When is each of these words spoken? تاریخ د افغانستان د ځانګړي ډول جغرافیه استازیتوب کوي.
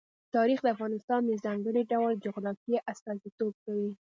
تاریخ 0.35 0.59
د 0.63 0.67
افغانستان 0.75 1.21
د 1.25 1.31
ځانګړي 1.45 1.81
ډول 1.91 2.13
جغرافیه 2.25 2.79
استازیتوب 2.91 3.53
کوي. 3.65 3.91